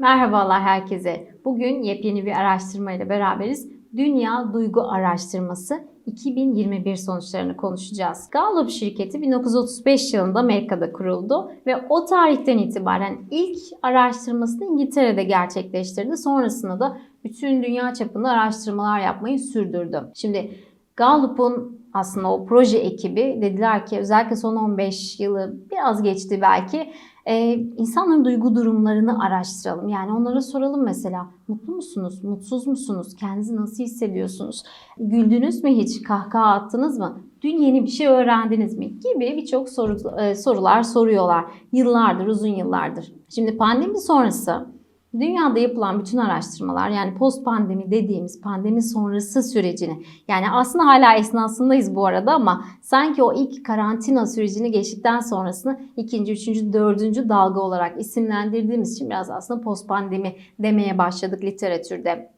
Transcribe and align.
Merhabalar 0.00 0.62
herkese. 0.62 1.28
Bugün 1.44 1.82
yepyeni 1.82 2.26
bir 2.26 2.32
araştırma 2.32 2.92
ile 2.92 3.08
beraberiz. 3.08 3.68
Dünya 3.96 4.52
Duygu 4.52 4.82
Araştırması 4.82 5.84
2021 6.06 6.96
sonuçlarını 6.96 7.56
konuşacağız. 7.56 8.28
Gallup 8.30 8.70
şirketi 8.70 9.22
1935 9.22 10.14
yılında 10.14 10.38
Amerika'da 10.38 10.92
kuruldu 10.92 11.52
ve 11.66 11.76
o 11.88 12.04
tarihten 12.04 12.58
itibaren 12.58 13.18
ilk 13.30 13.58
araştırmasını 13.82 14.64
İngiltere'de 14.64 15.24
gerçekleştirdi. 15.24 16.16
Sonrasında 16.16 16.80
da 16.80 16.98
bütün 17.24 17.62
dünya 17.62 17.94
çapında 17.94 18.30
araştırmalar 18.30 19.00
yapmayı 19.00 19.38
sürdürdü. 19.38 20.00
Şimdi 20.14 20.50
Gallup'un 20.96 21.80
aslında 21.92 22.32
o 22.32 22.46
proje 22.46 22.78
ekibi 22.78 23.38
dediler 23.42 23.86
ki 23.86 23.98
özellikle 23.98 24.36
son 24.36 24.56
15 24.56 25.20
yılı 25.20 25.56
biraz 25.70 26.02
geçti 26.02 26.38
belki 26.42 26.92
e, 27.26 27.54
insanların 27.54 28.24
duygu 28.24 28.54
durumlarını 28.54 29.24
araştıralım. 29.24 29.88
Yani 29.88 30.12
onlara 30.12 30.40
soralım 30.40 30.84
mesela 30.84 31.26
mutlu 31.48 31.74
musunuz, 31.74 32.24
mutsuz 32.24 32.66
musunuz, 32.66 33.16
kendinizi 33.16 33.56
nasıl 33.56 33.84
hissediyorsunuz, 33.84 34.62
güldünüz 34.98 35.64
mü 35.64 35.70
hiç, 35.70 36.02
kahkaha 36.02 36.52
attınız 36.52 36.98
mı, 36.98 37.20
dün 37.42 37.58
yeni 37.58 37.82
bir 37.82 37.90
şey 37.90 38.06
öğrendiniz 38.06 38.78
mi? 38.78 38.86
gibi 38.86 39.36
birçok 39.36 39.68
soru, 39.68 40.20
e, 40.20 40.34
sorular 40.34 40.82
soruyorlar. 40.82 41.44
Yıllardır, 41.72 42.26
uzun 42.26 42.48
yıllardır. 42.48 43.12
Şimdi 43.28 43.56
pandemi 43.56 44.00
sonrası 44.00 44.66
Dünyada 45.14 45.58
yapılan 45.58 46.00
bütün 46.00 46.18
araştırmalar 46.18 46.88
yani 46.90 47.14
post 47.14 47.44
pandemi 47.44 47.90
dediğimiz 47.90 48.40
pandemi 48.40 48.82
sonrası 48.82 49.42
sürecini 49.42 50.02
yani 50.28 50.50
aslında 50.50 50.86
hala 50.86 51.14
esnasındayız 51.14 51.94
bu 51.94 52.06
arada 52.06 52.32
ama 52.32 52.64
sanki 52.82 53.22
o 53.22 53.34
ilk 53.34 53.66
karantina 53.66 54.26
sürecini 54.26 54.70
geçtikten 54.70 55.20
sonrasını 55.20 55.80
ikinci, 55.96 56.32
üçüncü, 56.32 56.72
dördüncü 56.72 57.28
dalga 57.28 57.60
olarak 57.60 58.00
isimlendirdiğimiz 58.00 58.94
için 58.94 59.10
biraz 59.10 59.30
aslında 59.30 59.60
post 59.60 59.88
pandemi 59.88 60.36
demeye 60.58 60.98
başladık 60.98 61.44
literatürde. 61.44 62.30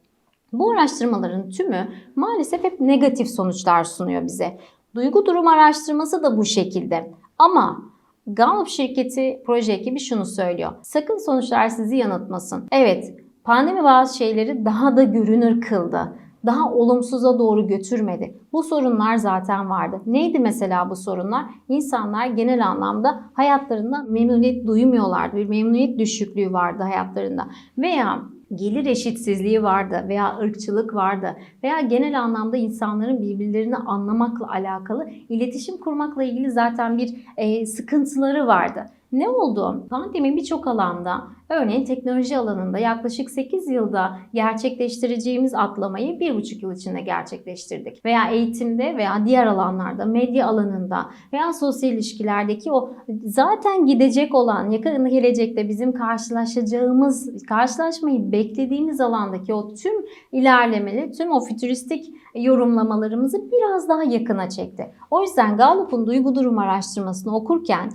Bu 0.53 0.71
araştırmaların 0.71 1.49
tümü 1.49 1.87
maalesef 2.15 2.63
hep 2.63 2.79
negatif 2.79 3.27
sonuçlar 3.27 3.83
sunuyor 3.83 4.23
bize. 4.23 4.59
Duygu 4.95 5.25
durum 5.25 5.47
araştırması 5.47 6.23
da 6.23 6.37
bu 6.37 6.45
şekilde. 6.45 7.11
Ama 7.37 7.92
Gallup 8.27 8.67
şirketi 8.67 9.41
proje 9.45 9.73
ekibi 9.73 9.99
şunu 9.99 10.25
söylüyor. 10.25 10.71
Sakın 10.81 11.25
sonuçlar 11.25 11.69
sizi 11.69 11.97
yanıltmasın. 11.97 12.67
Evet, 12.71 13.15
pandemi 13.43 13.83
bazı 13.83 14.17
şeyleri 14.17 14.65
daha 14.65 14.97
da 14.97 15.03
görünür 15.03 15.61
kıldı. 15.61 16.15
Daha 16.45 16.73
olumsuza 16.73 17.39
doğru 17.39 17.67
götürmedi. 17.67 18.37
Bu 18.53 18.63
sorunlar 18.63 19.15
zaten 19.15 19.69
vardı. 19.69 20.01
Neydi 20.05 20.39
mesela 20.39 20.89
bu 20.89 20.95
sorunlar? 20.95 21.45
İnsanlar 21.69 22.27
genel 22.27 22.67
anlamda 22.67 23.23
hayatlarında 23.33 24.05
memnuniyet 24.09 24.67
duymuyorlardı. 24.67 25.37
Bir 25.37 25.45
memnuniyet 25.45 25.99
düşüklüğü 25.99 26.53
vardı 26.53 26.83
hayatlarında. 26.83 27.47
Veya 27.77 28.19
gelir 28.55 28.85
eşitsizliği 28.85 29.63
vardı 29.63 30.05
veya 30.07 30.37
ırkçılık 30.37 30.95
vardı 30.95 31.35
veya 31.63 31.81
genel 31.81 32.19
anlamda 32.19 32.57
insanların 32.57 33.21
birbirlerini 33.21 33.75
anlamakla 33.75 34.49
alakalı 34.49 35.09
iletişim 35.29 35.77
kurmakla 35.77 36.23
ilgili 36.23 36.51
zaten 36.51 36.97
bir 36.97 37.15
e, 37.37 37.65
sıkıntıları 37.65 38.47
vardı. 38.47 38.85
Ne 39.13 39.29
oldu? 39.29 39.87
Pandemi 39.89 40.35
birçok 40.35 40.67
alanda, 40.67 41.23
örneğin 41.49 41.85
teknoloji 41.85 42.37
alanında 42.37 42.79
yaklaşık 42.79 43.29
8 43.29 43.69
yılda 43.69 44.17
gerçekleştireceğimiz 44.33 45.53
atlamayı 45.53 46.13
1,5 46.13 46.65
yıl 46.65 46.71
içinde 46.71 47.01
gerçekleştirdik. 47.01 48.05
Veya 48.05 48.29
eğitimde 48.29 48.97
veya 48.97 49.25
diğer 49.25 49.47
alanlarda, 49.47 50.05
medya 50.05 50.47
alanında 50.47 51.09
veya 51.33 51.53
sosyal 51.53 51.93
ilişkilerdeki 51.93 52.71
o 52.71 52.93
zaten 53.25 53.85
gidecek 53.85 54.35
olan, 54.35 54.69
yakın 54.69 55.09
gelecekte 55.09 55.69
bizim 55.69 55.93
karşılaşacağımız, 55.93 57.45
karşılaşmayı 57.47 58.31
beklediğimiz 58.31 59.01
alandaki 59.01 59.53
o 59.53 59.73
tüm 59.73 59.93
ilerlemeli, 60.31 61.11
tüm 61.11 61.31
o 61.31 61.39
fütüristik 61.39 62.13
yorumlamalarımızı 62.35 63.37
biraz 63.51 63.89
daha 63.89 64.03
yakına 64.03 64.49
çekti. 64.49 64.91
O 65.11 65.21
yüzden 65.21 65.57
Gallup'un 65.57 66.07
duygu 66.07 66.35
durum 66.35 66.57
araştırmasını 66.59 67.35
okurken 67.35 67.89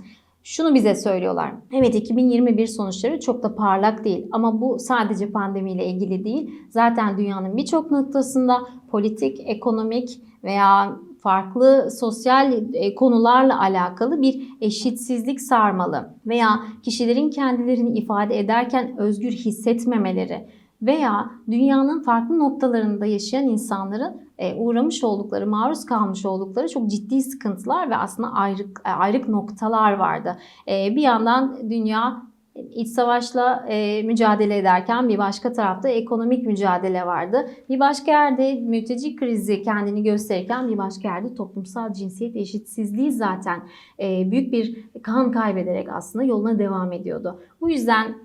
şunu 0.49 0.75
bize 0.75 0.95
söylüyorlar. 0.95 1.53
Evet 1.73 1.95
2021 1.95 2.67
sonuçları 2.67 3.19
çok 3.19 3.43
da 3.43 3.55
parlak 3.55 4.03
değil 4.03 4.27
ama 4.31 4.61
bu 4.61 4.79
sadece 4.79 5.31
pandemiyle 5.31 5.85
ilgili 5.85 6.23
değil. 6.23 6.51
Zaten 6.69 7.17
dünyanın 7.17 7.57
birçok 7.57 7.91
noktasında 7.91 8.61
politik, 8.91 9.39
ekonomik 9.45 10.09
veya 10.43 10.95
farklı 11.21 11.91
sosyal 11.99 12.53
e, 12.73 12.95
konularla 12.95 13.61
alakalı 13.61 14.21
bir 14.21 14.47
eşitsizlik 14.61 15.41
sarmalı 15.41 16.15
veya 16.25 16.59
kişilerin 16.83 17.29
kendilerini 17.29 17.97
ifade 17.97 18.39
ederken 18.39 18.97
özgür 18.97 19.31
hissetmemeleri 19.31 20.47
veya 20.81 21.31
dünyanın 21.51 22.01
farklı 22.01 22.39
noktalarında 22.39 23.05
yaşayan 23.05 23.43
insanların 23.43 24.29
e, 24.37 24.55
uğramış 24.55 25.03
oldukları, 25.03 25.47
maruz 25.47 25.85
kalmış 25.85 26.25
oldukları 26.25 26.69
çok 26.69 26.89
ciddi 26.89 27.21
sıkıntılar 27.21 27.89
ve 27.89 27.95
aslında 27.95 28.31
ayrık, 28.33 28.81
e, 28.85 28.89
ayrık 28.89 29.29
noktalar 29.29 29.93
vardı. 29.93 30.37
E, 30.67 30.95
bir 30.95 31.01
yandan 31.01 31.69
dünya 31.69 32.29
iç 32.55 32.87
savaşla 32.87 33.65
mücadele 34.03 34.57
ederken 34.57 35.09
bir 35.09 35.17
başka 35.17 35.53
tarafta 35.53 35.89
ekonomik 35.89 36.47
mücadele 36.47 37.05
vardı. 37.05 37.49
Bir 37.69 37.79
başka 37.79 38.11
yerde 38.11 38.53
mülteci 38.53 39.15
krizi 39.15 39.63
kendini 39.63 40.03
gösterirken 40.03 40.69
bir 40.69 40.77
başka 40.77 41.07
yerde 41.07 41.35
toplumsal 41.35 41.93
cinsiyet 41.93 42.35
eşitsizliği 42.35 43.11
zaten 43.11 43.61
büyük 43.99 44.53
bir 44.53 44.85
kan 45.03 45.31
kaybederek 45.31 45.89
aslında 45.89 46.25
yoluna 46.25 46.59
devam 46.59 46.91
ediyordu. 46.91 47.39
Bu 47.61 47.69
yüzden 47.69 48.15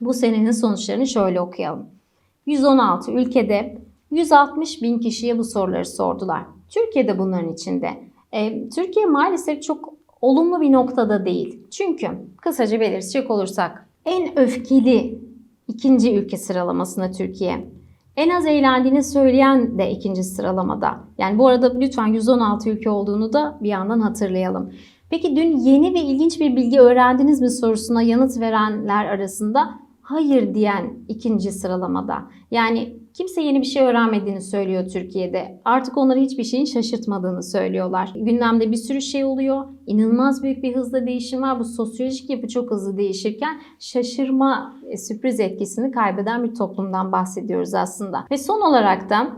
bu 0.00 0.14
senenin 0.14 0.50
sonuçlarını 0.50 1.06
şöyle 1.06 1.40
okuyalım. 1.40 1.86
116 2.46 3.12
ülkede 3.12 3.78
160 4.10 4.82
bin 4.82 4.98
kişiye 4.98 5.38
bu 5.38 5.44
soruları 5.44 5.86
sordular. 5.86 6.42
Türkiye'de 6.68 7.18
bunların 7.18 7.52
içinde. 7.52 7.90
E, 8.32 8.68
Türkiye 8.68 9.06
maalesef 9.06 9.62
çok 9.62 9.94
olumlu 10.20 10.60
bir 10.60 10.72
noktada 10.72 11.24
değil. 11.24 11.62
Çünkü 11.70 12.08
kısaca 12.36 12.80
belirtecek 12.80 13.30
olursak 13.30 13.88
en 14.04 14.38
öfkeli 14.38 15.18
ikinci 15.68 16.14
ülke 16.14 16.36
sıralamasında 16.36 17.10
Türkiye. 17.10 17.66
En 18.16 18.30
az 18.30 18.46
eğlendiğini 18.46 19.04
söyleyen 19.04 19.78
de 19.78 19.90
ikinci 19.90 20.24
sıralamada. 20.24 21.00
Yani 21.18 21.38
bu 21.38 21.48
arada 21.48 21.78
lütfen 21.78 22.06
116 22.06 22.70
ülke 22.70 22.90
olduğunu 22.90 23.32
da 23.32 23.58
bir 23.60 23.68
yandan 23.68 24.00
hatırlayalım. 24.00 24.72
Peki 25.10 25.36
dün 25.36 25.56
yeni 25.56 25.94
ve 25.94 26.00
ilginç 26.00 26.40
bir 26.40 26.56
bilgi 26.56 26.80
öğrendiniz 26.80 27.40
mi 27.40 27.50
sorusuna 27.50 28.02
yanıt 28.02 28.40
verenler 28.40 29.04
arasında 29.04 29.70
hayır 30.10 30.54
diyen 30.54 30.94
ikinci 31.08 31.52
sıralamada. 31.52 32.30
Yani 32.50 32.96
kimse 33.14 33.42
yeni 33.42 33.60
bir 33.60 33.66
şey 33.66 33.82
öğrenmediğini 33.82 34.40
söylüyor 34.40 34.88
Türkiye'de. 34.88 35.60
Artık 35.64 35.98
onları 35.98 36.18
hiçbir 36.20 36.44
şeyin 36.44 36.64
şaşırtmadığını 36.64 37.42
söylüyorlar. 37.42 38.12
Gündemde 38.16 38.70
bir 38.70 38.76
sürü 38.76 39.00
şey 39.00 39.24
oluyor. 39.24 39.64
İnanılmaz 39.86 40.42
büyük 40.42 40.62
bir 40.62 40.76
hızla 40.76 41.06
değişim 41.06 41.42
var. 41.42 41.58
Bu 41.60 41.64
sosyolojik 41.64 42.30
yapı 42.30 42.48
çok 42.48 42.70
hızlı 42.70 42.96
değişirken 42.96 43.60
şaşırma, 43.78 44.76
e, 44.88 44.96
sürpriz 44.96 45.40
etkisini 45.40 45.90
kaybeden 45.90 46.44
bir 46.44 46.54
toplumdan 46.54 47.12
bahsediyoruz 47.12 47.74
aslında. 47.74 48.26
Ve 48.30 48.38
son 48.38 48.60
olarak 48.60 49.10
da 49.10 49.36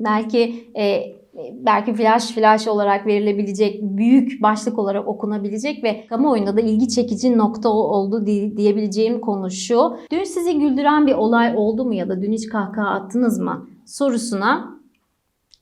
belki 0.00 0.70
e, 0.76 1.02
belki 1.52 1.94
flash 1.94 2.32
flash 2.32 2.68
olarak 2.68 3.06
verilebilecek, 3.06 3.82
büyük 3.82 4.42
başlık 4.42 4.78
olarak 4.78 5.08
okunabilecek 5.08 5.84
ve 5.84 6.06
kamuoyunda 6.06 6.56
da 6.56 6.60
ilgi 6.60 6.88
çekici 6.88 7.38
nokta 7.38 7.68
oldu 7.68 8.26
diyebileceğim 8.26 9.20
konu 9.20 9.50
şu. 9.50 9.96
Dün 10.12 10.24
sizi 10.24 10.58
güldüren 10.58 11.06
bir 11.06 11.14
olay 11.14 11.56
oldu 11.56 11.84
mu 11.84 11.94
ya 11.94 12.08
da 12.08 12.22
dün 12.22 12.32
hiç 12.32 12.48
kahkaha 12.48 12.88
attınız 12.88 13.38
mı 13.38 13.68
sorusuna 13.86 14.74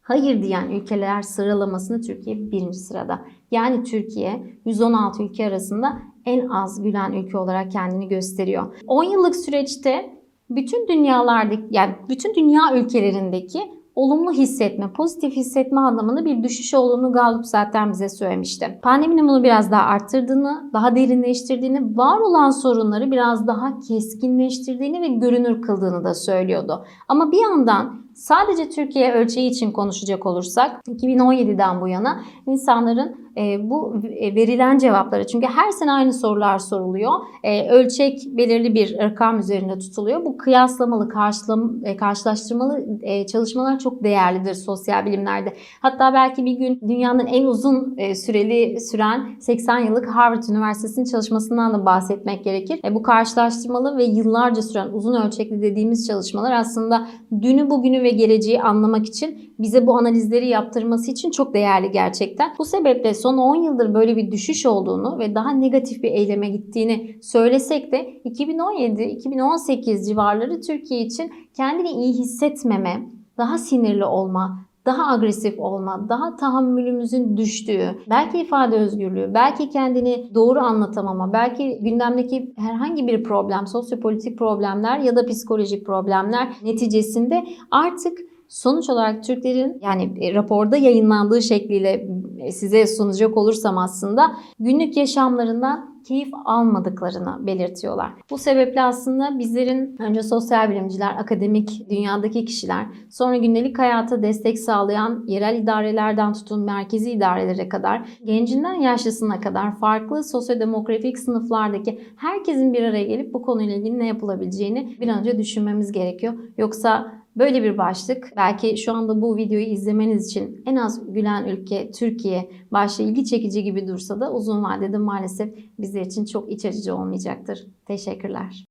hayır 0.03 0.43
diyen 0.43 0.71
ülkeler 0.71 1.23
sıralamasında 1.23 2.01
Türkiye 2.01 2.37
birinci 2.37 2.79
sırada. 2.79 3.23
Yani 3.51 3.85
Türkiye 3.85 4.47
116 4.65 5.23
ülke 5.23 5.47
arasında 5.47 5.99
en 6.27 6.49
az 6.49 6.83
gülen 6.83 7.13
ülke 7.13 7.39
olarak 7.39 7.73
kendini 7.73 8.09
gösteriyor. 8.09 8.75
10 8.87 9.05
yıllık 9.05 9.37
süreçte 9.37 10.19
bütün 10.51 10.89
dünyalardaki 10.89 11.63
yani 11.71 11.95
bütün 12.09 12.35
dünya 12.35 12.63
ülkelerindeki 12.75 13.82
olumlu 13.95 14.33
hissetme, 14.33 14.93
pozitif 14.93 15.37
hissetme 15.37 15.81
anlamında 15.81 16.25
bir 16.25 16.43
düşüş 16.43 16.75
olduğunu 16.75 17.13
Gallup 17.13 17.47
zaten 17.47 17.91
bize 17.93 18.09
söylemişti. 18.09 18.79
Pandeminin 18.83 19.29
bunu 19.29 19.43
biraz 19.43 19.71
daha 19.71 19.83
arttırdığını, 19.83 20.71
daha 20.73 20.97
derinleştirdiğini, 20.97 21.97
var 21.97 22.19
olan 22.21 22.51
sorunları 22.51 23.11
biraz 23.11 23.47
daha 23.47 23.81
keskinleştirdiğini 23.81 25.01
ve 25.01 25.09
görünür 25.09 25.63
kıldığını 25.63 26.05
da 26.05 26.15
söylüyordu. 26.15 26.85
Ama 27.09 27.33
bir 27.33 27.43
yandan 27.43 28.03
sadece 28.15 28.71
Türkiye 28.71 29.13
ölçeği 29.13 29.51
için 29.51 29.73
konuşacak 29.73 30.27
olursak 30.27 30.81
2017'den 30.89 31.81
bu 31.81 31.89
yana 31.89 32.21
insanların 32.47 33.32
e, 33.37 33.71
bu 33.71 33.95
verilen 34.37 34.79
cevaplara 34.79 35.27
çünkü 35.27 35.47
her 35.47 35.71
sene 35.71 35.93
aynı 35.93 36.13
sorular 36.13 36.59
soruluyor. 36.59 37.13
E, 37.45 37.71
ölçek 37.71 38.19
belirli 38.27 38.75
bir 38.75 38.99
rakam 38.99 39.39
üzerinde 39.39 39.79
tutuluyor. 39.79 40.25
Bu 40.25 40.37
kıyaslamalı, 40.37 41.09
karşılam, 41.09 41.85
e, 41.85 41.97
karşılaştırmalı 41.97 42.87
e, 43.03 43.27
çalışmalar 43.27 43.79
çok 43.79 44.05
değerlidir 44.05 44.55
sosyal 44.55 45.07
bilimlerde. 45.07 45.53
Hatta 45.81 46.15
belki 46.15 46.45
bir 46.45 46.53
gün 46.53 46.81
dünyanın 46.89 47.27
en 47.27 47.45
uzun 47.45 47.95
e, 47.99 48.15
süreli 48.15 48.81
süren 48.81 49.37
80 49.41 49.79
yıllık 49.79 50.09
Harvard 50.09 50.43
Üniversitesi'nin 50.51 51.05
çalışmasından 51.05 51.75
da 51.75 51.87
bahsetmek 51.87 52.45
gerekir. 52.45 52.81
E, 52.85 52.95
bu 52.95 53.03
karşılaştırmalı 53.03 53.97
ve 53.97 54.05
yıllarca 54.05 54.63
süren 54.63 54.89
uzun 54.93 55.15
ölçekli 55.23 55.63
dediğimiz 55.63 56.07
çalışmalar 56.07 56.53
aslında 56.53 57.09
dünü, 57.43 57.71
bugünü 57.71 58.03
ve 58.03 58.11
geleceği 58.11 58.63
anlamak 58.63 59.07
için 59.07 59.52
bize 59.63 59.87
bu 59.87 59.99
analizleri 59.99 60.49
yaptırması 60.49 61.11
için 61.11 61.31
çok 61.31 61.55
değerli 61.55 61.91
gerçekten. 61.91 62.55
Bu 62.59 62.65
sebeple 62.65 63.15
son 63.15 63.39
10 63.39 63.57
yıldır 63.57 63.95
böyle 63.95 64.17
bir 64.17 64.33
düşüş 64.33 64.67
olduğunu 64.67 65.19
ve 65.19 65.35
daha 65.35 65.51
negatif 65.51 66.03
bir 66.03 66.11
eyleme 66.11 66.49
gittiğini 66.49 67.19
söylesek 67.23 67.93
de 67.93 68.21
2017-2018 68.25 70.09
civarları 70.09 70.61
Türkiye 70.61 71.01
için 71.01 71.33
kendini 71.57 71.91
iyi 71.91 72.13
hissetmeme, 72.13 73.09
daha 73.39 73.59
sinirli 73.59 74.05
olma, 74.05 74.63
daha 74.87 75.13
agresif 75.13 75.59
olma, 75.59 76.07
daha 76.09 76.37
tahammülümüzün 76.37 77.37
düştüğü, 77.37 77.99
belki 78.11 78.39
ifade 78.39 78.77
özgürlüğü, 78.77 79.35
belki 79.35 79.71
kendini 79.71 80.31
doğru 80.35 80.61
anlatamama, 80.61 81.33
belki 81.33 81.79
gündemdeki 81.83 82.55
herhangi 82.57 83.07
bir 83.07 83.25
problem, 83.25 83.67
sosyopolitik 83.67 84.39
problemler 84.39 84.99
ya 84.99 85.17
da 85.17 85.27
psikolojik 85.27 85.87
problemler 85.87 86.53
neticesinde 86.63 87.45
artık 87.71 88.19
sonuç 88.53 88.91
olarak 88.91 89.25
Türklerin 89.25 89.79
yani 89.83 90.13
e, 90.21 90.35
raporda 90.35 90.77
yayınlandığı 90.77 91.43
şekliyle 91.43 92.07
e, 92.39 92.53
size 92.53 92.87
sunacak 92.87 93.37
olursam 93.37 93.79
aslında 93.79 94.33
günlük 94.59 94.97
yaşamlarından 94.97 95.93
keyif 96.05 96.29
almadıklarını 96.45 97.47
belirtiyorlar. 97.47 98.13
Bu 98.31 98.39
sebeple 98.39 98.83
aslında 98.83 99.39
bizlerin 99.39 99.97
önce 99.99 100.23
sosyal 100.23 100.71
bilimciler, 100.71 101.17
akademik 101.19 101.91
dünyadaki 101.91 102.45
kişiler, 102.45 102.87
sonra 103.11 103.37
gündelik 103.37 103.79
hayata 103.79 104.23
destek 104.23 104.59
sağlayan 104.59 105.25
yerel 105.27 105.63
idarelerden 105.63 106.33
tutun 106.33 106.61
merkezi 106.61 107.11
idarelere 107.11 107.69
kadar, 107.69 108.09
gencinden 108.25 108.75
yaşlısına 108.75 109.41
kadar 109.41 109.77
farklı 109.77 110.25
sosyodemografik 110.25 111.19
sınıflardaki 111.19 112.01
herkesin 112.17 112.73
bir 112.73 112.83
araya 112.83 113.05
gelip 113.05 113.35
bu 113.35 113.43
konuyla 113.43 113.75
ilgili 113.75 113.99
ne 113.99 114.07
yapılabileceğini 114.07 114.97
bir 115.01 115.09
an 115.09 115.21
önce 115.21 115.39
düşünmemiz 115.39 115.93
gerekiyor. 115.93 116.35
Yoksa 116.59 117.22
Böyle 117.37 117.63
bir 117.63 117.79
başlık 117.79 118.33
belki 118.37 118.77
şu 118.77 118.93
anda 118.93 119.23
bu 119.23 119.37
videoyu 119.37 119.65
izlemeniz 119.65 120.27
için 120.27 120.63
en 120.67 120.77
az 120.77 121.13
gülen 121.13 121.49
ülke 121.49 121.91
Türkiye 121.91 122.51
başta 122.73 123.03
ilgi 123.03 123.25
çekici 123.25 123.63
gibi 123.63 123.89
dursa 123.89 124.21
da 124.21 124.33
uzun 124.33 124.63
vadede 124.63 124.99
maalesef 124.99 125.55
bizler 125.79 126.01
için 126.01 126.25
çok 126.25 126.53
iç 126.53 126.65
açıcı 126.65 126.97
olmayacaktır. 126.97 127.67
Teşekkürler. 127.87 128.65